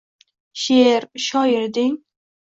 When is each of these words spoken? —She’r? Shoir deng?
—She’r? 0.61 1.05
Shoir 1.25 1.65
deng? 1.79 1.93